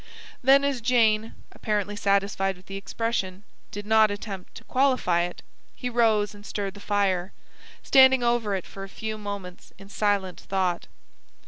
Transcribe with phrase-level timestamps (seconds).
[0.41, 5.43] Then, as Jane, apparently satisfied with the expression, did not attempt to qualify it,
[5.75, 7.33] he rose and stirred the fire;
[7.83, 10.87] standing over it for a few moments in silent thought.